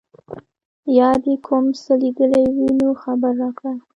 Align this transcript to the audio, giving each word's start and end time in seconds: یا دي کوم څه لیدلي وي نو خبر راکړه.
یا 0.97 1.09
دي 1.23 1.35
کوم 1.45 1.65
څه 1.81 1.93
لیدلي 2.01 2.45
وي 2.55 2.69
نو 2.79 2.89
خبر 3.01 3.31
راکړه. 3.41 3.73